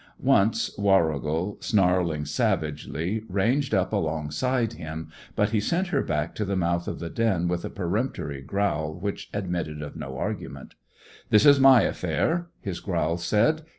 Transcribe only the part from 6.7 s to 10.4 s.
of the den with a peremptory growl which admitted of no